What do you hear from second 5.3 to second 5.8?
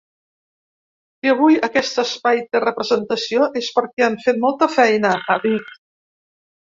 dit.